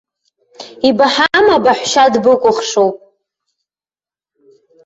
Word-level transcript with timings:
Ибаҳама, 0.87 1.55
баҳәшьа 1.63 2.05
дбыкәыхшоуп? 2.13 2.95